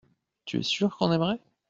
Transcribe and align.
Tu 0.45 0.57
es 0.57 0.63
sûr 0.63 0.97
qu’on 0.97 1.11
aimerait. 1.11 1.39